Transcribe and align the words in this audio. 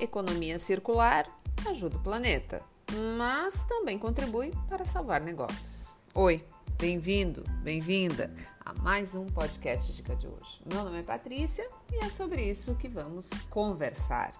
economia 0.00 0.58
circular 0.58 1.26
ajuda 1.68 1.98
o 1.98 2.02
planeta, 2.02 2.62
mas 3.18 3.64
também 3.64 3.98
contribui 3.98 4.50
para 4.68 4.86
salvar 4.86 5.20
negócios. 5.20 5.94
Oi, 6.14 6.42
bem-vindo, 6.78 7.44
bem-vinda 7.62 8.34
a 8.64 8.72
mais 8.82 9.14
um 9.14 9.26
podcast 9.26 9.92
Dica 9.92 10.16
de 10.16 10.26
hoje. 10.26 10.62
Meu 10.64 10.82
nome 10.82 11.00
é 11.00 11.02
Patrícia 11.02 11.68
e 11.92 11.96
é 11.96 12.08
sobre 12.08 12.42
isso 12.42 12.74
que 12.76 12.88
vamos 12.88 13.28
conversar. 13.50 14.32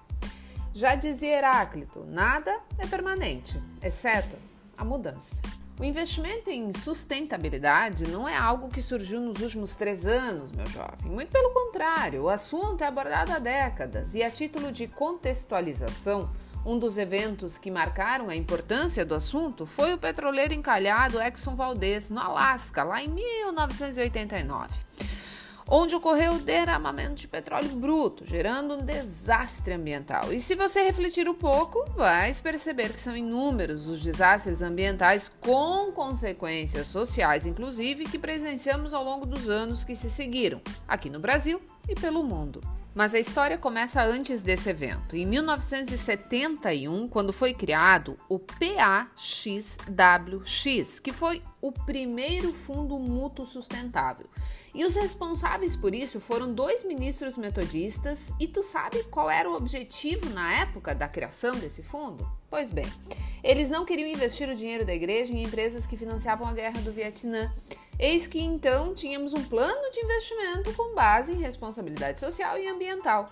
Já 0.73 0.95
dizia 0.95 1.37
Heráclito: 1.37 2.05
nada 2.07 2.59
é 2.79 2.87
permanente, 2.87 3.61
exceto 3.83 4.37
a 4.79 4.85
mudança. 4.85 5.43
O 5.81 5.85
investimento 5.85 6.51
em 6.51 6.75
sustentabilidade 6.75 8.07
não 8.07 8.29
é 8.29 8.37
algo 8.37 8.69
que 8.69 8.83
surgiu 8.83 9.19
nos 9.19 9.41
últimos 9.41 9.77
três 9.77 10.07
anos, 10.07 10.53
meu 10.53 10.67
jovem. 10.67 11.11
Muito 11.11 11.33
pelo 11.33 11.55
contrário, 11.55 12.25
o 12.25 12.29
assunto 12.29 12.85
é 12.85 12.87
abordado 12.87 13.33
há 13.33 13.39
décadas 13.39 14.15
e, 14.15 14.23
a 14.23 14.31
título 14.31 14.71
de 14.71 14.87
contextualização, 14.87 16.31
um 16.67 16.79
dos 16.79 16.99
eventos 16.99 17.57
que 17.57 17.71
marcaram 17.71 18.29
a 18.29 18.37
importância 18.37 19.07
do 19.07 19.15
assunto 19.15 19.65
foi 19.65 19.95
o 19.95 19.99
petroleiro 19.99 20.53
encalhado 20.53 21.19
Exxon 21.19 21.55
Valdez, 21.55 22.11
no 22.11 22.21
Alasca, 22.21 22.85
lá 22.85 23.03
em 23.03 23.09
1989 23.09 24.69
onde 25.69 25.95
ocorreu 25.95 26.35
o 26.35 26.39
derramamento 26.39 27.15
de 27.15 27.29
petróleo 27.29 27.71
bruto, 27.71 28.27
gerando 28.27 28.75
um 28.75 28.85
desastre 28.85 29.75
ambiental. 29.75 30.33
E 30.33 30.41
se 30.41 30.55
você 30.55 30.83
refletir 30.83 31.29
um 31.29 31.35
pouco, 31.35 31.85
vai 31.97 32.33
perceber 32.43 32.93
que 32.93 33.01
são 33.01 33.17
inúmeros 33.17 33.87
os 33.87 34.03
desastres 34.03 34.63
ambientais 34.63 35.33
com 35.41 35.93
consequências 35.93 36.89
sociais, 36.89 37.47
inclusive, 37.47 38.05
que 38.05 38.19
presenciamos 38.19 38.95
ao 38.95 39.05
longo 39.05 39.27
dos 39.27 39.49
anos 39.49 39.85
que 39.85 39.95
se 39.95 40.11
seguiram, 40.11 40.61
aqui 40.89 41.11
no 41.11 41.21
Brasil 41.21 41.61
e 41.89 41.95
pelo 41.95 42.23
mundo. 42.23 42.61
Mas 42.93 43.15
a 43.15 43.21
história 43.21 43.57
começa 43.57 44.03
antes 44.03 44.43
desse 44.43 44.69
evento. 44.69 45.15
Em 45.17 45.25
1971, 45.25 47.07
quando 47.09 47.33
foi 47.33 47.55
criado 47.55 48.17
o 48.29 48.39
PAXWX, 48.39 49.79
que 50.99 51.13
foi 51.13 51.41
o 51.63 51.71
primeiro 51.71 52.53
fundo 52.53 52.99
mútuo 52.99 53.47
sustentável. 53.47 54.27
E 54.75 54.85
os 54.85 54.97
responsáveis 54.97 55.77
por 55.77 55.95
isso 55.95 56.21
foram 56.21 56.53
dois 56.53 56.83
ministros 56.85 57.37
metodistas. 57.37 58.33
E 58.41 58.49
tu 58.49 58.63
sabe 58.63 59.05
qual 59.05 59.31
era 59.31 59.49
o 59.49 59.55
objetivo 59.55 60.29
na 60.31 60.53
época 60.61 60.93
da 60.95 61.07
criação 61.09 61.57
desse 61.57 61.83
fundo? 61.83 62.29
Pois 62.49 62.73
bem, 62.73 62.87
eles 63.43 63.71
não 63.71 63.85
queriam 63.85 64.09
investir 64.09 64.49
o 64.49 64.57
dinheiro 64.57 64.85
da 64.85 64.95
igreja 64.95 65.33
em 65.33 65.45
empresas 65.45 65.87
que 65.87 65.97
financiavam 65.97 66.49
a 66.49 66.53
guerra 66.53 66.81
do 66.81 66.93
Vietnã. 66.93 67.53
Eis 67.99 68.27
que 68.27 68.41
então 68.41 68.95
tínhamos 68.95 69.35
um 69.35 69.43
plano 69.43 69.91
de 69.91 70.01
investimento 70.01 70.73
com 70.75 70.95
base 70.95 71.33
em 71.33 71.37
responsabilidade 71.37 72.21
social 72.21 72.59
e 72.59 72.69
ambiental. 72.69 73.27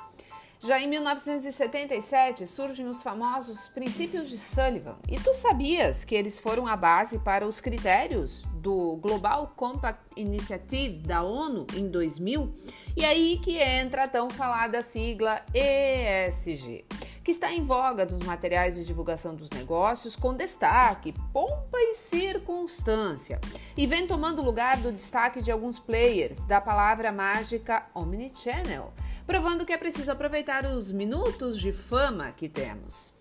Já 0.61 0.81
em 0.81 0.89
1977 0.89 2.45
surgem 2.47 2.89
os 2.89 3.00
famosos 3.00 3.69
princípios 3.69 4.28
de 4.28 4.37
Sullivan. 4.37 4.97
E 5.09 5.19
tu 5.20 5.33
sabias 5.33 6.05
que 6.05 6.17
eles 6.17 6.41
foram 6.41 6.67
a 6.67 6.77
base 6.77 7.20
para 7.20 7.47
os 7.47 7.61
critérios 7.61 8.42
do 8.55 8.97
Global 8.97 9.53
Compact 9.55 10.00
Initiative 10.17 10.98
da 10.98 11.22
ONU 11.22 11.65
em 11.77 11.89
2000? 11.89 12.53
E 12.97 13.05
aí 13.05 13.39
que 13.39 13.56
entra 13.56 14.05
a 14.05 14.09
tão 14.09 14.28
falada 14.28 14.83
sigla 14.83 15.41
ESG 15.55 16.84
que 17.29 17.33
está 17.33 17.53
em 17.53 17.62
voga 17.62 18.07
dos 18.07 18.21
materiais 18.21 18.75
de 18.75 18.87
divulgação 18.87 19.34
dos 19.34 19.51
negócios, 19.51 20.17
com 20.17 20.33
destaque, 20.33 21.12
pompa 21.31 21.77
e 21.77 21.93
circunstância, 21.93 23.39
e 23.77 23.87
vem 23.87 24.07
tomando 24.07 24.41
lugar 24.41 24.79
do 24.79 24.91
destaque 24.91 25.43
de 25.43 25.53
alguns 25.53 25.79
players 25.79 26.47
da 26.47 26.59
palavra 26.59 27.12
mágica 27.12 27.84
Omnichannel, 27.95 28.95
provando 29.27 29.67
que 29.67 29.75
é 29.75 29.77
preciso 29.77 30.11
aproveitar 30.11 30.65
os 30.65 30.91
minutos 30.91 31.61
de 31.61 31.71
fama 31.71 32.33
que 32.33 32.49
temos. 32.49 33.12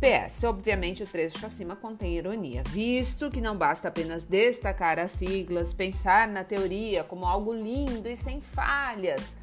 PS, 0.00 0.42
obviamente 0.42 1.04
o 1.04 1.06
trecho 1.06 1.46
acima 1.46 1.76
contém 1.76 2.16
ironia, 2.16 2.64
visto 2.66 3.30
que 3.30 3.40
não 3.40 3.56
basta 3.56 3.86
apenas 3.86 4.24
destacar 4.24 4.98
as 4.98 5.12
siglas, 5.12 5.72
pensar 5.72 6.26
na 6.26 6.42
teoria 6.42 7.04
como 7.04 7.24
algo 7.24 7.54
lindo 7.54 8.08
e 8.08 8.16
sem 8.16 8.40
falhas 8.40 9.36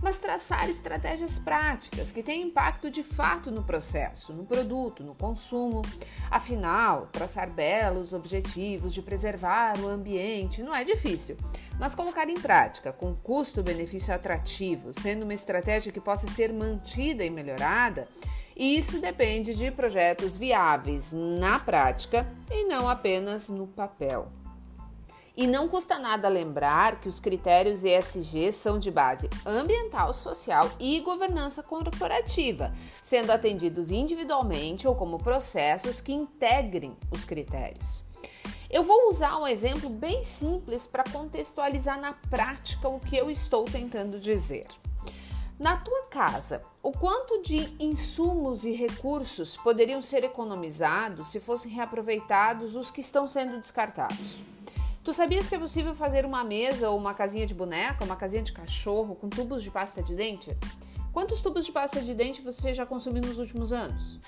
mas 0.00 0.18
traçar 0.18 0.68
estratégias 0.68 1.38
práticas 1.38 2.10
que 2.10 2.22
tenham 2.22 2.48
impacto 2.48 2.90
de 2.90 3.02
fato 3.02 3.50
no 3.50 3.62
processo, 3.62 4.32
no 4.32 4.44
produto, 4.44 5.02
no 5.02 5.14
consumo. 5.14 5.82
Afinal, 6.30 7.08
traçar 7.12 7.50
belos 7.50 8.12
objetivos 8.12 8.94
de 8.94 9.02
preservar 9.02 9.78
o 9.78 9.88
ambiente 9.88 10.62
não 10.62 10.74
é 10.74 10.84
difícil, 10.84 11.36
mas 11.78 11.94
colocar 11.94 12.28
em 12.28 12.40
prática 12.40 12.92
com 12.92 13.14
custo-benefício 13.14 14.14
atrativo, 14.14 14.92
sendo 14.98 15.24
uma 15.24 15.34
estratégia 15.34 15.92
que 15.92 16.00
possa 16.00 16.26
ser 16.26 16.52
mantida 16.52 17.24
e 17.24 17.30
melhorada, 17.30 18.08
isso 18.56 19.00
depende 19.00 19.54
de 19.54 19.70
projetos 19.70 20.36
viáveis 20.36 21.12
na 21.12 21.58
prática 21.58 22.26
e 22.50 22.64
não 22.64 22.88
apenas 22.88 23.48
no 23.48 23.66
papel. 23.66 24.30
E 25.40 25.46
não 25.46 25.66
custa 25.66 25.98
nada 25.98 26.28
lembrar 26.28 27.00
que 27.00 27.08
os 27.08 27.18
critérios 27.18 27.82
ESG 27.82 28.52
são 28.52 28.78
de 28.78 28.90
base 28.90 29.26
ambiental, 29.46 30.12
social 30.12 30.70
e 30.78 31.00
governança 31.00 31.62
corporativa, 31.62 32.74
sendo 33.00 33.30
atendidos 33.30 33.90
individualmente 33.90 34.86
ou 34.86 34.94
como 34.94 35.18
processos 35.18 36.02
que 36.02 36.12
integrem 36.12 36.94
os 37.10 37.24
critérios. 37.24 38.04
Eu 38.68 38.82
vou 38.82 39.08
usar 39.08 39.38
um 39.38 39.46
exemplo 39.46 39.88
bem 39.88 40.22
simples 40.22 40.86
para 40.86 41.04
contextualizar 41.04 41.98
na 41.98 42.12
prática 42.12 42.86
o 42.90 43.00
que 43.00 43.16
eu 43.16 43.30
estou 43.30 43.64
tentando 43.64 44.20
dizer. 44.20 44.66
Na 45.58 45.78
tua 45.78 46.02
casa, 46.10 46.62
o 46.82 46.92
quanto 46.92 47.40
de 47.40 47.74
insumos 47.82 48.64
e 48.64 48.72
recursos 48.72 49.56
poderiam 49.56 50.02
ser 50.02 50.22
economizados 50.22 51.28
se 51.28 51.40
fossem 51.40 51.72
reaproveitados 51.72 52.76
os 52.76 52.90
que 52.90 53.00
estão 53.00 53.26
sendo 53.26 53.58
descartados? 53.58 54.42
Tu 55.02 55.14
sabias 55.14 55.48
que 55.48 55.54
é 55.54 55.58
possível 55.58 55.94
fazer 55.94 56.26
uma 56.26 56.44
mesa 56.44 56.90
ou 56.90 56.98
uma 56.98 57.14
casinha 57.14 57.46
de 57.46 57.54
boneca, 57.54 58.04
uma 58.04 58.16
casinha 58.16 58.42
de 58.42 58.52
cachorro 58.52 59.14
com 59.14 59.30
tubos 59.30 59.62
de 59.62 59.70
pasta 59.70 60.02
de 60.02 60.14
dente? 60.14 60.54
Quantos 61.10 61.40
tubos 61.40 61.64
de 61.64 61.72
pasta 61.72 62.02
de 62.02 62.14
dente 62.14 62.42
você 62.42 62.74
já 62.74 62.84
consumiu 62.84 63.22
nos 63.22 63.38
últimos 63.38 63.72
anos? 63.72 64.20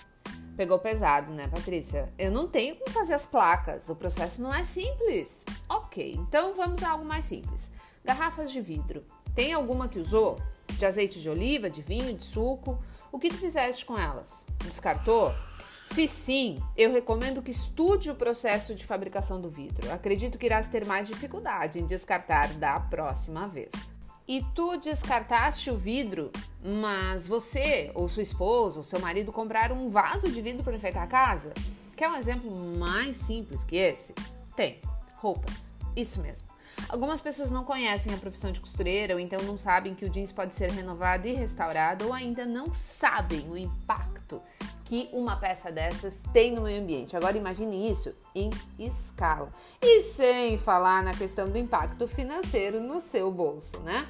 Pegou 0.56 0.78
pesado, 0.78 1.30
né, 1.30 1.46
Patrícia? 1.46 2.06
Eu 2.18 2.30
não 2.30 2.48
tenho 2.48 2.76
como 2.76 2.90
fazer 2.90 3.12
as 3.12 3.26
placas, 3.26 3.90
o 3.90 3.94
processo 3.94 4.40
não 4.40 4.52
é 4.52 4.64
simples. 4.64 5.44
Ok, 5.68 6.14
então 6.18 6.54
vamos 6.54 6.82
a 6.82 6.90
algo 6.90 7.04
mais 7.04 7.26
simples. 7.26 7.70
Garrafas 8.02 8.50
de 8.50 8.60
vidro. 8.60 9.04
Tem 9.34 9.52
alguma 9.52 9.88
que 9.88 9.98
usou? 9.98 10.38
De 10.68 10.86
azeite 10.86 11.20
de 11.20 11.28
oliva, 11.28 11.68
de 11.68 11.82
vinho, 11.82 12.16
de 12.16 12.24
suco? 12.24 12.82
O 13.10 13.18
que 13.18 13.28
tu 13.28 13.36
fizeste 13.36 13.84
com 13.84 13.98
elas? 13.98 14.46
Descartou? 14.64 15.34
Se 15.82 16.06
sim, 16.06 16.62
eu 16.76 16.92
recomendo 16.92 17.42
que 17.42 17.50
estude 17.50 18.10
o 18.10 18.14
processo 18.14 18.74
de 18.74 18.86
fabricação 18.86 19.40
do 19.40 19.50
vidro. 19.50 19.92
Acredito 19.92 20.38
que 20.38 20.46
irás 20.46 20.68
ter 20.68 20.86
mais 20.86 21.08
dificuldade 21.08 21.80
em 21.80 21.86
descartar 21.86 22.54
da 22.54 22.78
próxima 22.78 23.48
vez. 23.48 23.92
E 24.26 24.44
tu 24.54 24.76
descartaste 24.76 25.70
o 25.70 25.76
vidro, 25.76 26.30
mas 26.62 27.26
você, 27.26 27.90
ou 27.94 28.08
sua 28.08 28.22
esposa, 28.22 28.78
ou 28.78 28.84
seu 28.84 29.00
marido 29.00 29.32
compraram 29.32 29.84
um 29.84 29.88
vaso 29.88 30.30
de 30.30 30.40
vidro 30.40 30.62
para 30.62 30.76
enfeitar 30.76 31.02
a 31.02 31.08
casa? 31.08 31.52
Quer 31.96 32.08
um 32.08 32.16
exemplo 32.16 32.50
mais 32.78 33.16
simples 33.16 33.64
que 33.64 33.76
esse? 33.76 34.14
Tem. 34.54 34.80
Roupas. 35.16 35.72
Isso 35.96 36.22
mesmo. 36.22 36.48
Algumas 36.88 37.20
pessoas 37.20 37.50
não 37.50 37.64
conhecem 37.64 38.14
a 38.14 38.16
profissão 38.16 38.52
de 38.52 38.60
costureira 38.60 39.14
ou 39.14 39.20
então 39.20 39.42
não 39.42 39.58
sabem 39.58 39.94
que 39.94 40.04
o 40.04 40.08
jeans 40.08 40.32
pode 40.32 40.54
ser 40.54 40.70
renovado 40.70 41.26
e 41.26 41.32
restaurado 41.32 42.06
ou 42.06 42.12
ainda 42.12 42.46
não 42.46 42.72
sabem 42.72 43.40
o 43.50 43.56
impacto 43.56 44.40
que 44.92 45.08
uma 45.10 45.36
peça 45.36 45.72
dessas 45.72 46.22
tem 46.34 46.52
no 46.52 46.60
meio 46.60 46.82
ambiente. 46.82 47.16
Agora 47.16 47.34
imagine 47.34 47.90
isso 47.90 48.14
em 48.34 48.50
escala. 48.78 49.48
E 49.80 50.00
sem 50.02 50.58
falar 50.58 51.02
na 51.02 51.16
questão 51.16 51.48
do 51.48 51.56
impacto 51.56 52.06
financeiro 52.06 52.78
no 52.78 53.00
seu 53.00 53.32
bolso, 53.32 53.80
né? 53.80 54.06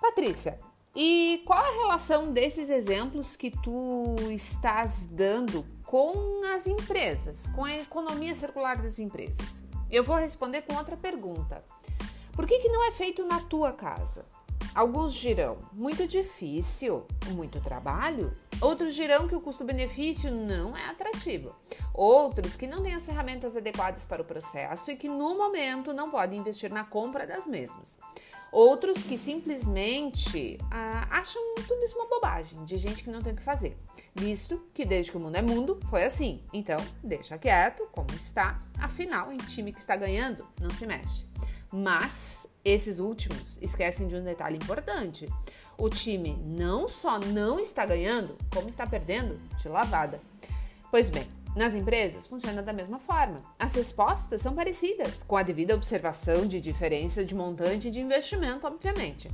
Patrícia, 0.00 0.60
e 0.94 1.42
qual 1.44 1.58
a 1.58 1.80
relação 1.82 2.30
desses 2.30 2.70
exemplos 2.70 3.34
que 3.34 3.50
tu 3.50 4.14
estás 4.30 5.08
dando 5.08 5.66
com 5.84 6.42
as 6.54 6.68
empresas, 6.68 7.48
com 7.48 7.64
a 7.64 7.76
economia 7.78 8.36
circular 8.36 8.80
das 8.80 9.00
empresas? 9.00 9.64
Eu 9.90 10.04
vou 10.04 10.14
responder 10.14 10.62
com 10.62 10.76
outra 10.76 10.96
pergunta. 10.96 11.64
Por 12.30 12.46
que, 12.46 12.60
que 12.60 12.68
não 12.68 12.86
é 12.86 12.92
feito 12.92 13.26
na 13.26 13.40
tua 13.40 13.72
casa? 13.72 14.24
Alguns 14.74 15.14
dirão 15.14 15.58
muito 15.72 16.04
difícil, 16.04 17.06
muito 17.28 17.60
trabalho. 17.60 18.36
Outros 18.60 18.94
dirão 18.94 19.28
que 19.28 19.36
o 19.36 19.40
custo-benefício 19.40 20.34
não 20.34 20.76
é 20.76 20.86
atrativo. 20.86 21.54
Outros 21.92 22.56
que 22.56 22.66
não 22.66 22.82
têm 22.82 22.94
as 22.94 23.06
ferramentas 23.06 23.56
adequadas 23.56 24.04
para 24.04 24.20
o 24.20 24.24
processo 24.24 24.90
e 24.90 24.96
que 24.96 25.08
no 25.08 25.36
momento 25.36 25.94
não 25.94 26.10
podem 26.10 26.40
investir 26.40 26.72
na 26.72 26.82
compra 26.82 27.24
das 27.24 27.46
mesmas. 27.46 27.96
Outros 28.50 29.02
que 29.02 29.18
simplesmente 29.18 30.58
ah, 30.70 31.06
acham 31.10 31.42
tudo 31.66 31.82
isso 31.84 31.96
uma 31.96 32.06
bobagem, 32.06 32.64
de 32.64 32.78
gente 32.78 33.02
que 33.02 33.10
não 33.10 33.20
tem 33.20 33.32
o 33.32 33.36
que 33.36 33.42
fazer, 33.42 33.76
visto 34.14 34.62
que 34.72 34.84
desde 34.84 35.10
que 35.10 35.16
o 35.16 35.20
mundo 35.20 35.36
é 35.36 35.42
mundo 35.42 35.80
foi 35.90 36.04
assim. 36.04 36.40
Então, 36.52 36.78
deixa 37.02 37.36
quieto, 37.36 37.88
como 37.90 38.12
está, 38.14 38.60
afinal, 38.78 39.32
em 39.32 39.38
time 39.38 39.72
que 39.72 39.80
está 39.80 39.96
ganhando, 39.96 40.46
não 40.60 40.70
se 40.70 40.86
mexe. 40.86 41.26
Mas 41.72 42.46
Esses 42.64 42.98
últimos 42.98 43.58
esquecem 43.60 44.08
de 44.08 44.16
um 44.16 44.24
detalhe 44.24 44.56
importante. 44.56 45.28
O 45.76 45.90
time 45.90 46.34
não 46.44 46.88
só 46.88 47.18
não 47.18 47.60
está 47.60 47.84
ganhando, 47.84 48.38
como 48.50 48.70
está 48.70 48.86
perdendo 48.86 49.38
de 49.58 49.68
lavada. 49.68 50.18
Pois 50.90 51.10
bem, 51.10 51.28
nas 51.54 51.74
empresas 51.74 52.26
funciona 52.26 52.62
da 52.62 52.72
mesma 52.72 52.98
forma. 52.98 53.42
As 53.58 53.74
respostas 53.74 54.40
são 54.40 54.54
parecidas, 54.54 55.22
com 55.22 55.36
a 55.36 55.42
devida 55.42 55.74
observação 55.74 56.46
de 56.46 56.60
diferença 56.60 57.24
de 57.24 57.34
montante 57.34 57.90
de 57.90 58.00
investimento, 58.00 58.66
obviamente. 58.66 59.30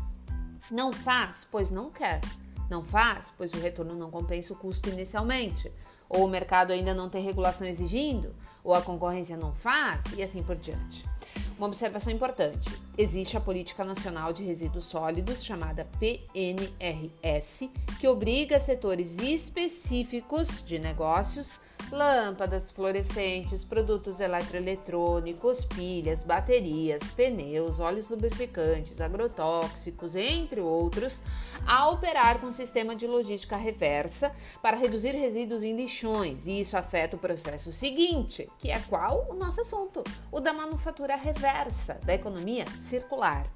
Não 0.70 0.92
faz, 0.92 1.46
pois 1.48 1.70
não 1.70 1.88
quer. 1.88 2.20
Não 2.68 2.82
faz, 2.82 3.32
pois 3.36 3.54
o 3.54 3.60
retorno 3.60 3.94
não 3.94 4.10
compensa 4.10 4.52
o 4.52 4.56
custo 4.56 4.88
inicialmente. 4.88 5.72
Ou 6.08 6.24
o 6.24 6.28
mercado 6.28 6.72
ainda 6.72 6.92
não 6.92 7.08
tem 7.08 7.24
regulação 7.24 7.66
exigindo, 7.66 8.34
ou 8.64 8.74
a 8.74 8.82
concorrência 8.82 9.36
não 9.36 9.54
faz, 9.54 10.04
e 10.16 10.22
assim 10.22 10.42
por 10.42 10.56
diante. 10.56 11.04
Uma 11.60 11.66
observação 11.66 12.10
importante: 12.10 12.70
existe 12.96 13.36
a 13.36 13.40
Política 13.40 13.84
Nacional 13.84 14.32
de 14.32 14.42
Resíduos 14.42 14.86
Sólidos, 14.86 15.44
chamada 15.44 15.86
PNRS, 16.00 17.68
que 18.00 18.08
obriga 18.08 18.58
setores 18.58 19.18
específicos 19.18 20.64
de 20.64 20.78
negócios 20.78 21.60
lâmpadas 21.90 22.70
fluorescentes, 22.70 23.64
produtos 23.64 24.20
eletroeletrônicos, 24.20 25.64
pilhas, 25.64 26.22
baterias, 26.22 27.02
pneus, 27.10 27.80
óleos 27.80 28.08
lubrificantes, 28.08 29.00
agrotóxicos, 29.00 30.14
entre 30.16 30.60
outros, 30.60 31.22
a 31.66 31.88
operar 31.90 32.38
com 32.40 32.52
sistema 32.52 32.94
de 32.94 33.06
logística 33.06 33.56
reversa 33.56 34.34
para 34.62 34.76
reduzir 34.76 35.12
resíduos 35.12 35.62
em 35.62 35.76
lixões. 35.76 36.46
E 36.46 36.60
isso 36.60 36.76
afeta 36.76 37.16
o 37.16 37.20
processo 37.20 37.72
seguinte, 37.72 38.48
que 38.58 38.70
é 38.70 38.78
qual? 38.80 39.26
O 39.30 39.34
nosso 39.34 39.60
assunto, 39.60 40.02
o 40.30 40.40
da 40.40 40.52
manufatura 40.52 41.16
reversa, 41.16 42.00
da 42.04 42.14
economia 42.14 42.64
circular. 42.78 43.46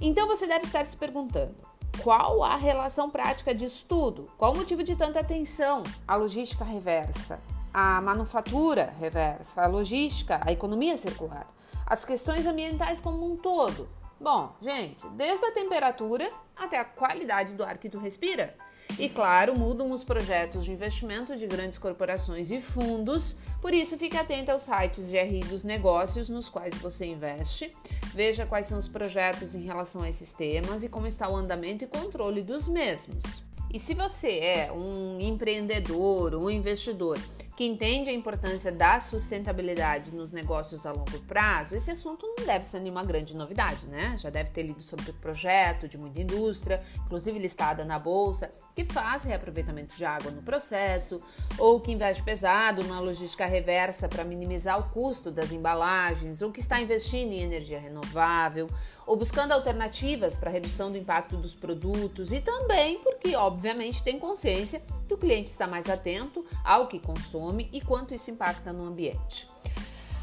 Então 0.00 0.26
você 0.26 0.46
deve 0.46 0.64
estar 0.64 0.84
se 0.84 0.96
perguntando: 0.96 1.56
qual 2.02 2.42
a 2.42 2.56
relação 2.56 3.10
prática 3.10 3.54
disso 3.54 3.84
tudo? 3.88 4.30
Qual 4.36 4.52
o 4.52 4.56
motivo 4.56 4.82
de 4.82 4.96
tanta 4.96 5.20
atenção 5.20 5.82
à 6.06 6.16
logística 6.16 6.64
reversa, 6.64 7.40
à 7.72 8.00
manufatura 8.00 8.92
reversa, 8.98 9.62
à 9.62 9.66
logística, 9.66 10.40
à 10.44 10.52
economia 10.52 10.96
circular, 10.96 11.46
às 11.86 12.04
questões 12.04 12.46
ambientais 12.46 13.00
como 13.00 13.30
um 13.30 13.36
todo? 13.36 13.88
Bom, 14.20 14.54
gente, 14.60 15.06
desde 15.10 15.44
a 15.44 15.52
temperatura 15.52 16.28
até 16.56 16.78
a 16.78 16.84
qualidade 16.84 17.54
do 17.54 17.64
ar 17.64 17.78
que 17.78 17.90
tu 17.90 17.98
respira. 17.98 18.56
E 18.98 19.08
claro, 19.08 19.58
mudam 19.58 19.90
os 19.90 20.04
projetos 20.04 20.64
de 20.64 20.72
investimento 20.72 21.36
de 21.36 21.46
grandes 21.46 21.76
corporações 21.76 22.50
e 22.50 22.60
fundos, 22.60 23.36
por 23.60 23.74
isso 23.74 23.98
fique 23.98 24.16
atento 24.16 24.50
aos 24.50 24.62
sites 24.62 25.08
de 25.08 25.18
RI 25.20 25.40
dos 25.40 25.62
negócios 25.62 26.28
nos 26.28 26.48
quais 26.48 26.74
você 26.76 27.04
investe, 27.04 27.74
veja 28.14 28.46
quais 28.46 28.66
são 28.66 28.78
os 28.78 28.88
projetos 28.88 29.54
em 29.54 29.62
relação 29.62 30.02
a 30.02 30.08
esses 30.08 30.32
temas 30.32 30.82
e 30.82 30.88
como 30.88 31.06
está 31.06 31.28
o 31.28 31.36
andamento 31.36 31.84
e 31.84 31.86
controle 31.86 32.42
dos 32.42 32.68
mesmos. 32.68 33.42
E 33.72 33.78
se 33.78 33.92
você 33.92 34.38
é 34.38 34.72
um 34.72 35.18
empreendedor, 35.20 36.34
um 36.34 36.48
investidor 36.48 37.18
que 37.56 37.64
entende 37.64 38.10
a 38.10 38.12
importância 38.12 38.70
da 38.70 39.00
sustentabilidade 39.00 40.14
nos 40.14 40.30
negócios 40.30 40.84
a 40.84 40.92
longo 40.92 41.18
prazo, 41.20 41.74
esse 41.74 41.90
assunto 41.90 42.26
não 42.26 42.46
deve 42.46 42.66
ser 42.66 42.80
nenhuma 42.80 43.02
grande 43.02 43.34
novidade, 43.34 43.86
né? 43.86 44.14
Já 44.18 44.28
deve 44.28 44.50
ter 44.50 44.62
lido 44.62 44.82
sobre 44.82 45.10
o 45.10 45.14
projeto 45.14 45.88
de 45.88 45.96
muita 45.96 46.20
indústria, 46.20 46.82
inclusive 47.04 47.38
listada 47.38 47.82
na 47.82 47.98
bolsa, 47.98 48.50
que 48.76 48.84
faz 48.84 49.22
reaproveitamento 49.22 49.96
de 49.96 50.04
água 50.04 50.30
no 50.30 50.42
processo, 50.42 51.22
ou 51.56 51.80
que 51.80 51.90
investe 51.90 52.22
pesado 52.22 52.84
na 52.84 53.00
logística 53.00 53.46
reversa 53.46 54.06
para 54.06 54.22
minimizar 54.22 54.78
o 54.78 54.90
custo 54.90 55.30
das 55.30 55.50
embalagens, 55.50 56.42
ou 56.42 56.52
que 56.52 56.60
está 56.60 56.78
investindo 56.78 57.32
em 57.32 57.40
energia 57.40 57.80
renovável, 57.80 58.68
ou 59.06 59.16
buscando 59.16 59.52
alternativas 59.52 60.36
para 60.36 60.50
redução 60.50 60.92
do 60.92 60.98
impacto 60.98 61.38
dos 61.38 61.54
produtos 61.54 62.32
e 62.32 62.40
também 62.42 62.98
porque, 62.98 63.34
obviamente, 63.34 64.02
tem 64.02 64.18
consciência 64.18 64.82
que 65.08 65.14
o 65.14 65.18
cliente 65.18 65.48
está 65.48 65.66
mais 65.66 65.88
atento 65.88 66.44
ao 66.62 66.86
que 66.86 67.00
consome 67.00 67.70
e 67.72 67.80
quanto 67.80 68.12
isso 68.12 68.30
impacta 68.30 68.74
no 68.74 68.84
ambiente. 68.84 69.48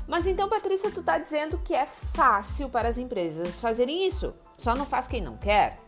Mas 0.07 0.27
então, 0.27 0.47
Patrícia, 0.47 0.91
tu 0.91 0.99
está 0.99 1.17
dizendo 1.17 1.57
que 1.57 1.73
é 1.73 1.87
fácil 1.87 2.69
para 2.69 2.87
as 2.87 2.99
empresas 2.99 3.59
fazerem 3.59 4.05
isso, 4.05 4.31
só 4.55 4.75
não 4.75 4.85
faz 4.85 5.07
quem 5.07 5.21
não 5.21 5.37
quer? 5.37 5.82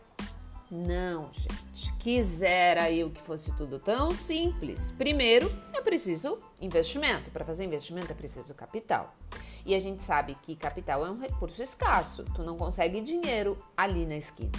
Não, 0.70 1.30
gente. 1.32 1.92
Quisera 1.98 2.90
eu 2.90 3.10
que 3.10 3.20
fosse 3.20 3.54
tudo 3.56 3.78
tão 3.78 4.14
simples. 4.14 4.92
Primeiro, 4.92 5.50
é 5.72 5.80
preciso 5.80 6.38
investimento. 6.60 7.30
Para 7.30 7.44
fazer 7.44 7.64
investimento 7.64 8.12
é 8.12 8.14
preciso 8.14 8.54
capital. 8.54 9.14
E 9.64 9.74
a 9.74 9.80
gente 9.80 10.02
sabe 10.02 10.36
que 10.42 10.54
capital 10.54 11.04
é 11.04 11.10
um 11.10 11.18
recurso 11.18 11.62
escasso. 11.62 12.24
Tu 12.34 12.42
não 12.42 12.56
consegue 12.56 13.00
dinheiro 13.00 13.58
ali 13.76 14.06
na 14.06 14.16
esquina. 14.16 14.52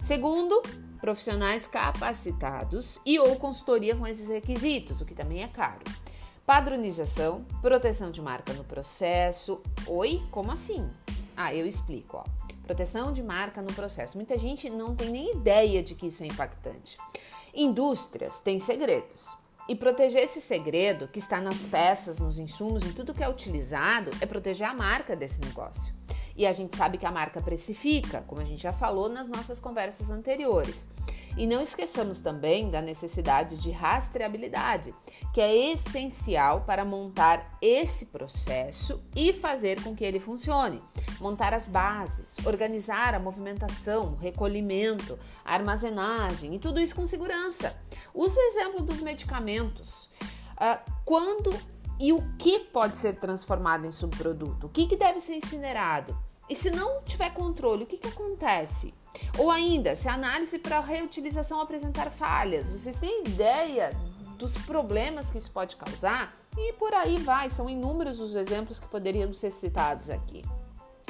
Segundo, 0.00 0.62
profissionais 1.00 1.66
capacitados 1.66 3.00
e 3.04 3.18
ou 3.18 3.34
consultoria 3.36 3.96
com 3.96 4.06
esses 4.06 4.28
requisitos, 4.28 5.00
o 5.00 5.04
que 5.04 5.14
também 5.14 5.42
é 5.42 5.48
caro. 5.48 5.82
Padronização, 6.44 7.44
proteção 7.60 8.12
de 8.12 8.22
marca 8.22 8.52
no 8.52 8.62
processo. 8.62 9.60
Oi, 9.86 10.22
como 10.30 10.52
assim? 10.52 10.88
Ah, 11.36 11.52
eu 11.52 11.66
explico, 11.66 12.18
ó. 12.18 12.45
Proteção 12.66 13.12
de 13.12 13.22
marca 13.22 13.62
no 13.62 13.72
processo. 13.72 14.18
Muita 14.18 14.36
gente 14.36 14.68
não 14.68 14.92
tem 14.92 15.08
nem 15.08 15.36
ideia 15.36 15.84
de 15.84 15.94
que 15.94 16.08
isso 16.08 16.24
é 16.24 16.26
impactante. 16.26 16.98
Indústrias 17.54 18.40
têm 18.40 18.58
segredos. 18.58 19.28
E 19.68 19.76
proteger 19.76 20.24
esse 20.24 20.40
segredo 20.40 21.06
que 21.06 21.20
está 21.20 21.40
nas 21.40 21.64
peças, 21.64 22.18
nos 22.18 22.40
insumos, 22.40 22.82
em 22.82 22.92
tudo 22.92 23.14
que 23.14 23.22
é 23.22 23.28
utilizado, 23.28 24.10
é 24.20 24.26
proteger 24.26 24.68
a 24.68 24.74
marca 24.74 25.14
desse 25.14 25.40
negócio. 25.40 25.94
E 26.36 26.44
a 26.44 26.52
gente 26.52 26.76
sabe 26.76 26.98
que 26.98 27.06
a 27.06 27.12
marca 27.12 27.40
precifica, 27.40 28.22
como 28.26 28.40
a 28.40 28.44
gente 28.44 28.62
já 28.62 28.72
falou 28.72 29.08
nas 29.08 29.28
nossas 29.28 29.60
conversas 29.60 30.10
anteriores. 30.10 30.88
E 31.36 31.46
não 31.46 31.60
esqueçamos 31.60 32.18
também 32.18 32.70
da 32.70 32.80
necessidade 32.80 33.58
de 33.58 33.70
rastreabilidade, 33.70 34.94
que 35.34 35.40
é 35.40 35.72
essencial 35.72 36.62
para 36.62 36.84
montar 36.84 37.58
esse 37.60 38.06
processo 38.06 39.04
e 39.14 39.34
fazer 39.34 39.82
com 39.82 39.94
que 39.94 40.04
ele 40.04 40.18
funcione. 40.18 40.82
Montar 41.20 41.52
as 41.52 41.68
bases, 41.68 42.36
organizar 42.46 43.14
a 43.14 43.20
movimentação, 43.20 44.14
recolhimento, 44.16 45.18
armazenagem 45.44 46.54
e 46.54 46.58
tudo 46.58 46.80
isso 46.80 46.96
com 46.96 47.06
segurança. 47.06 47.78
Usa 48.14 48.38
o 48.38 48.42
exemplo 48.42 48.82
dos 48.82 49.02
medicamentos. 49.02 50.10
Uh, 50.54 50.90
quando 51.04 51.54
e 51.98 52.12
o 52.12 52.22
que 52.38 52.60
pode 52.60 52.96
ser 52.96 53.16
transformado 53.16 53.86
em 53.86 53.92
subproduto? 53.92 54.66
O 54.66 54.70
que, 54.70 54.86
que 54.86 54.96
deve 54.96 55.20
ser 55.20 55.36
incinerado? 55.36 56.16
E 56.48 56.54
se 56.54 56.70
não 56.70 57.02
tiver 57.02 57.30
controle, 57.32 57.84
o 57.84 57.86
que, 57.86 57.96
que 57.98 58.08
acontece? 58.08 58.94
Ou 59.38 59.50
ainda, 59.50 59.94
se 59.94 60.08
a 60.08 60.14
análise 60.14 60.58
para 60.58 60.80
reutilização 60.80 61.60
apresentar 61.60 62.10
falhas, 62.10 62.70
vocês 62.70 62.98
têm 62.98 63.22
ideia 63.24 63.96
dos 64.36 64.56
problemas 64.58 65.30
que 65.30 65.38
isso 65.38 65.50
pode 65.50 65.76
causar? 65.76 66.34
E 66.56 66.72
por 66.74 66.92
aí 66.94 67.18
vai, 67.18 67.50
são 67.50 67.68
inúmeros 67.68 68.20
os 68.20 68.34
exemplos 68.34 68.78
que 68.78 68.88
poderiam 68.88 69.32
ser 69.32 69.50
citados 69.50 70.10
aqui 70.10 70.42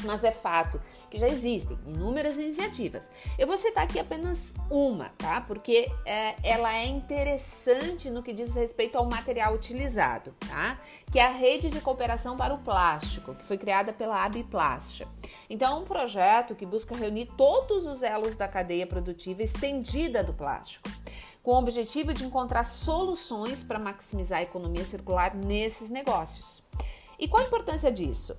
mas 0.04 0.24
é 0.24 0.30
fato 0.30 0.80
que 1.10 1.18
já 1.18 1.28
existem 1.28 1.78
inúmeras 1.86 2.36
iniciativas. 2.36 3.02
Eu 3.38 3.46
vou 3.46 3.56
citar 3.56 3.84
aqui 3.84 3.98
apenas 3.98 4.54
uma, 4.70 5.08
tá? 5.16 5.40
Porque 5.40 5.90
é, 6.04 6.36
ela 6.42 6.74
é 6.74 6.86
interessante 6.86 8.10
no 8.10 8.22
que 8.22 8.32
diz 8.32 8.54
respeito 8.54 8.98
ao 8.98 9.06
material 9.06 9.54
utilizado, 9.54 10.34
tá? 10.48 10.78
Que 11.10 11.18
é 11.18 11.26
a 11.26 11.30
Rede 11.30 11.70
de 11.70 11.80
Cooperação 11.80 12.36
para 12.36 12.54
o 12.54 12.58
Plástico, 12.58 13.34
que 13.34 13.44
foi 13.44 13.56
criada 13.56 13.92
pela 13.92 14.24
Abiplast. 14.24 15.06
Então, 15.48 15.76
é 15.76 15.80
um 15.80 15.84
projeto 15.84 16.54
que 16.54 16.66
busca 16.66 16.96
reunir 16.96 17.26
todos 17.36 17.86
os 17.86 18.02
elos 18.02 18.36
da 18.36 18.48
cadeia 18.48 18.86
produtiva 18.86 19.42
estendida 19.42 20.22
do 20.22 20.32
plástico 20.32 20.88
com 21.42 21.52
o 21.52 21.58
objetivo 21.58 22.12
de 22.12 22.24
encontrar 22.24 22.64
soluções 22.64 23.62
para 23.62 23.78
maximizar 23.78 24.40
a 24.40 24.42
economia 24.42 24.84
circular 24.84 25.32
nesses 25.32 25.90
negócios. 25.90 26.60
E 27.18 27.28
qual 27.28 27.42
a 27.42 27.46
importância 27.46 27.90
disso? 27.90 28.36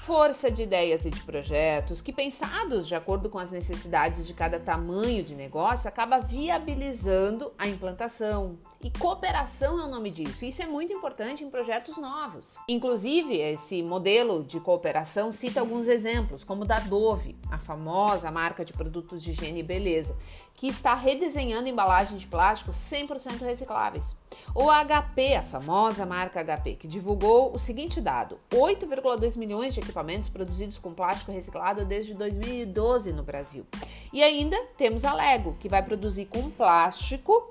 força 0.00 0.50
de 0.50 0.62
ideias 0.62 1.04
e 1.04 1.10
de 1.10 1.22
projetos 1.22 2.00
que, 2.00 2.12
pensados 2.12 2.88
de 2.88 2.94
acordo 2.94 3.28
com 3.28 3.38
as 3.38 3.50
necessidades 3.50 4.26
de 4.26 4.32
cada 4.32 4.58
tamanho 4.58 5.22
de 5.22 5.34
negócio, 5.34 5.88
acaba 5.88 6.18
viabilizando 6.18 7.52
a 7.58 7.68
implantação. 7.68 8.58
E 8.82 8.90
cooperação 8.90 9.78
é 9.78 9.84
o 9.84 9.88
nome 9.88 10.10
disso. 10.10 10.42
Isso 10.42 10.62
é 10.62 10.66
muito 10.66 10.90
importante 10.90 11.44
em 11.44 11.50
projetos 11.50 11.98
novos. 11.98 12.56
Inclusive, 12.66 13.36
esse 13.36 13.82
modelo 13.82 14.42
de 14.42 14.58
cooperação 14.58 15.30
cita 15.30 15.60
alguns 15.60 15.86
exemplos, 15.86 16.44
como 16.44 16.64
da 16.64 16.80
Dove, 16.80 17.36
a 17.50 17.58
famosa 17.58 18.30
marca 18.30 18.64
de 18.64 18.72
produtos 18.72 19.22
de 19.22 19.32
higiene 19.32 19.60
e 19.60 19.62
beleza, 19.62 20.16
que 20.54 20.66
está 20.66 20.94
redesenhando 20.94 21.68
embalagens 21.68 22.22
de 22.22 22.26
plástico 22.26 22.70
100% 22.70 23.42
recicláveis. 23.42 24.16
Ou 24.54 24.70
a 24.70 24.82
HP, 24.82 25.34
a 25.34 25.42
famosa 25.42 26.06
marca 26.06 26.42
HP, 26.42 26.76
que 26.76 26.88
divulgou 26.88 27.54
o 27.54 27.58
seguinte 27.58 28.00
dado: 28.00 28.38
8,2 28.50 29.36
milhões 29.36 29.74
de 29.74 29.80
equipamentos 29.80 30.30
produzidos 30.30 30.78
com 30.78 30.94
plástico 30.94 31.30
reciclado 31.30 31.84
desde 31.84 32.14
2012 32.14 33.12
no 33.12 33.22
Brasil. 33.22 33.66
E 34.10 34.22
ainda 34.22 34.56
temos 34.78 35.04
a 35.04 35.12
Lego, 35.12 35.54
que 35.60 35.68
vai 35.68 35.82
produzir 35.82 36.24
com 36.24 36.50
plástico 36.50 37.50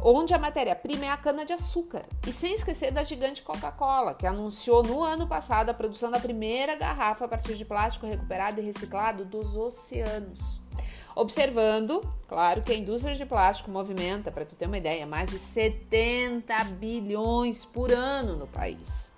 onde 0.00 0.32
a 0.34 0.38
matéria-prima 0.38 1.06
é 1.06 1.10
a 1.10 1.16
cana-de-açúcar. 1.16 2.02
E 2.26 2.32
sem 2.32 2.54
esquecer 2.54 2.92
da 2.92 3.02
gigante 3.02 3.42
Coca-Cola, 3.42 4.14
que 4.14 4.26
anunciou 4.26 4.82
no 4.82 5.02
ano 5.02 5.26
passado 5.26 5.70
a 5.70 5.74
produção 5.74 6.10
da 6.10 6.20
primeira 6.20 6.76
garrafa 6.76 7.24
a 7.24 7.28
partir 7.28 7.54
de 7.56 7.64
plástico 7.64 8.06
recuperado 8.06 8.60
e 8.60 8.64
reciclado 8.64 9.24
dos 9.24 9.56
oceanos. 9.56 10.60
Observando, 11.16 12.00
claro, 12.28 12.62
que 12.62 12.70
a 12.70 12.76
indústria 12.76 13.14
de 13.14 13.26
plástico 13.26 13.70
movimenta, 13.70 14.30
para 14.30 14.44
tu 14.44 14.54
ter 14.54 14.66
uma 14.66 14.78
ideia, 14.78 15.06
mais 15.06 15.30
de 15.30 15.38
70 15.38 16.64
bilhões 16.78 17.64
por 17.64 17.90
ano 17.90 18.36
no 18.36 18.46
país. 18.46 19.10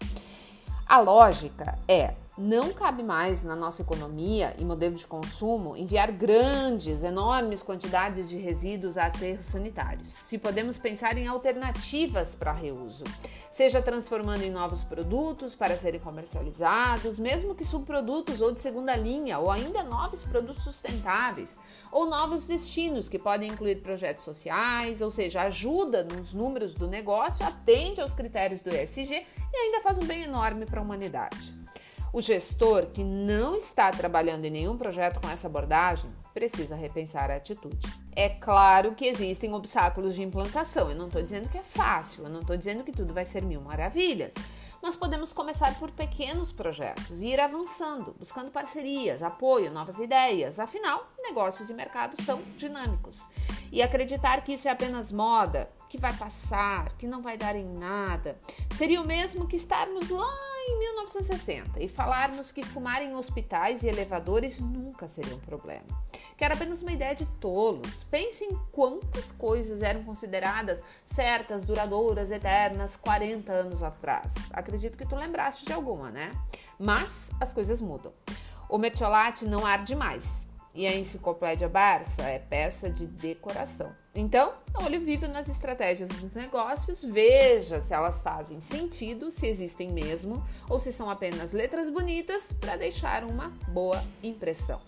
A 0.87 0.99
lógica 0.99 1.79
é 1.87 2.15
não 2.41 2.73
cabe 2.73 3.03
mais 3.03 3.43
na 3.43 3.55
nossa 3.55 3.83
economia 3.83 4.57
e 4.59 4.65
modelo 4.65 4.95
de 4.95 5.07
consumo 5.07 5.77
enviar 5.77 6.11
grandes, 6.11 7.05
enormes 7.05 7.63
quantidades 7.63 8.31
de 8.31 8.39
resíduos 8.39 8.97
a 8.97 9.07
aterros 9.07 9.45
sanitários. 9.45 10.09
Se 10.09 10.39
podemos 10.39 10.79
pensar 10.79 11.19
em 11.19 11.27
alternativas 11.27 12.35
para 12.35 12.51
reuso, 12.51 13.05
seja 13.53 13.83
transformando 13.83 14.43
em 14.43 14.51
novos 14.51 14.83
produtos 14.83 15.55
para 15.55 15.77
serem 15.77 16.01
comercializados, 16.01 17.19
mesmo 17.19 17.55
que 17.55 17.63
subprodutos 17.63 18.41
ou 18.41 18.53
de 18.53 18.63
segunda 18.63 18.97
linha, 18.97 19.39
ou 19.39 19.51
ainda 19.51 19.83
novos 19.83 20.25
produtos 20.25 20.65
sustentáveis, 20.65 21.61
ou 21.93 22.07
novos 22.07 22.47
destinos 22.47 23.07
que 23.07 23.19
podem 23.19 23.51
incluir 23.51 23.83
projetos 23.83 24.25
sociais, 24.25 25.03
ou 25.03 25.11
seja, 25.11 25.43
ajuda 25.43 26.05
nos 26.05 26.33
números 26.33 26.73
do 26.73 26.89
negócio, 26.89 27.45
atende 27.45 28.01
aos 28.01 28.15
critérios 28.15 28.63
do 28.63 28.75
ESG 28.75 29.27
e 29.53 29.57
ainda 29.57 29.83
faz 29.83 29.99
um 29.99 30.07
bem 30.07 30.23
enorme 30.23 30.65
para 30.65 30.81
a 30.81 30.83
humanidade. 30.83 31.60
O 32.13 32.21
gestor 32.21 32.87
que 32.87 33.05
não 33.05 33.57
está 33.57 33.89
trabalhando 33.93 34.45
em 34.45 34.51
nenhum 34.51 34.77
projeto 34.77 35.21
com 35.21 35.29
essa 35.29 35.47
abordagem 35.47 36.11
precisa 36.35 36.75
repensar 36.75 37.31
a 37.31 37.37
atitude. 37.37 37.87
É 38.17 38.29
claro 38.29 38.97
que 38.97 39.07
existem 39.07 39.55
obstáculos 39.55 40.17
de 40.17 40.23
implantação. 40.23 40.91
Eu 40.91 40.97
não 40.97 41.07
estou 41.07 41.23
dizendo 41.23 41.49
que 41.49 41.57
é 41.57 41.63
fácil, 41.63 42.25
eu 42.25 42.31
não 42.31 42.41
estou 42.41 42.57
dizendo 42.57 42.83
que 42.83 42.91
tudo 42.91 43.15
vai 43.15 43.25
ser 43.25 43.45
mil 43.45 43.61
maravilhas. 43.61 44.35
Mas 44.83 44.97
podemos 44.97 45.33
começar 45.33 45.79
por 45.79 45.91
pequenos 45.93 46.51
projetos 46.51 47.23
e 47.23 47.29
ir 47.29 47.39
avançando, 47.39 48.17
buscando 48.19 48.51
parcerias, 48.51 49.23
apoio, 49.23 49.71
novas 49.71 50.01
ideias. 50.01 50.59
Afinal, 50.59 51.07
negócios 51.19 51.71
e 51.71 51.75
mercados 51.75 52.25
são 52.25 52.43
dinâmicos. 52.57 53.29
E 53.71 53.83
acreditar 53.83 54.43
que 54.43 54.55
isso 54.55 54.67
é 54.67 54.71
apenas 54.73 55.13
moda, 55.13 55.71
que 55.89 55.99
vai 55.99 56.13
passar, 56.15 56.93
que 56.95 57.07
não 57.07 57.23
vai 57.23 57.37
dar 57.37 57.55
em 57.55 57.67
nada, 57.67 58.37
seria 58.75 59.01
o 59.01 59.07
mesmo 59.07 59.47
que 59.47 59.57
estarmos 59.57 60.09
lá 60.09 60.60
em 60.71 60.79
1960 60.79 61.83
e 61.83 61.89
falarmos 61.89 62.53
que 62.53 62.63
fumar 62.65 63.03
em 63.03 63.15
hospitais 63.15 63.83
e 63.83 63.89
elevadores 63.89 64.61
nunca 64.61 65.09
seria 65.09 65.35
um 65.35 65.41
problema. 65.41 65.85
Que 66.37 66.45
era 66.45 66.55
apenas 66.55 66.81
uma 66.81 66.93
ideia 66.93 67.15
de 67.15 67.27
tolos. 67.27 68.05
Pense 68.05 68.45
em 68.45 68.57
quantas 68.73 69.33
coisas 69.33 69.83
eram 69.83 70.05
consideradas 70.05 70.83
certas, 71.05 71.65
duradouras, 71.65 72.31
eternas 72.31 72.97
40 72.97 73.53
anos 73.53 73.83
atrás. 73.83 74.33
Acredito 74.53 74.97
que 74.97 75.07
tu 75.07 75.17
lembraste 75.17 75.67
de 75.67 75.73
alguma, 75.73 76.11
né? 76.11 76.31
Mas 76.79 77.31
as 77.41 77.53
coisas 77.53 77.83
mudam. 77.83 78.13
O 78.69 78.79
mertiolate 78.79 79.45
não 79.45 79.67
arde 79.67 79.97
mais, 79.97 80.47
e 80.75 80.87
a 80.87 80.97
enciclopédia 80.97 81.69
Barça 81.69 82.23
é 82.23 82.39
peça 82.39 82.91
de 82.91 83.07
decoração. 83.07 83.95
Então, 84.15 84.55
olho 84.75 85.01
vivo 85.01 85.29
nas 85.29 85.49
estratégias 85.49 86.09
dos 86.09 86.35
negócios, 86.35 87.03
veja 87.03 87.81
se 87.81 87.95
elas 87.95 88.23
fazem 88.23 88.61
sentido, 88.61 89.31
se 89.31 89.47
existem 89.47 89.93
mesmo, 89.93 90.45
ou 90.69 90.81
se 90.81 90.93
são 90.93 91.09
apenas 91.09 91.53
letras 91.53 91.91
bonitas 91.91 92.53
para 92.53 92.77
deixar 92.77 93.25
uma 93.25 93.51
boa 93.69 94.03
impressão. 94.23 94.81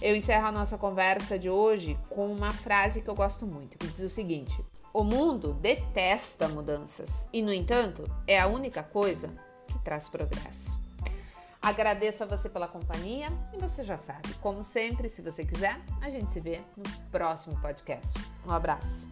Eu 0.00 0.14
encerro 0.14 0.46
a 0.46 0.52
nossa 0.52 0.76
conversa 0.76 1.38
de 1.38 1.48
hoje 1.48 1.98
com 2.10 2.30
uma 2.30 2.52
frase 2.52 3.00
que 3.00 3.08
eu 3.08 3.14
gosto 3.14 3.46
muito, 3.46 3.78
que 3.78 3.86
diz 3.86 4.00
o 4.00 4.10
seguinte: 4.10 4.54
O 4.92 5.02
mundo 5.02 5.54
detesta 5.54 6.48
mudanças 6.48 7.28
e, 7.32 7.40
no 7.40 7.52
entanto, 7.52 8.04
é 8.26 8.38
a 8.38 8.46
única 8.46 8.82
coisa 8.82 9.32
que 9.66 9.78
traz 9.78 10.06
progresso. 10.06 10.85
Agradeço 11.66 12.22
a 12.22 12.26
você 12.26 12.48
pela 12.48 12.68
companhia 12.68 13.26
e 13.52 13.58
você 13.58 13.82
já 13.82 13.96
sabe, 13.96 14.32
como 14.34 14.62
sempre, 14.62 15.08
se 15.08 15.20
você 15.20 15.44
quiser, 15.44 15.76
a 16.00 16.08
gente 16.08 16.32
se 16.32 16.38
vê 16.38 16.60
no 16.76 16.84
próximo 17.10 17.60
podcast. 17.60 18.16
Um 18.46 18.52
abraço. 18.52 19.08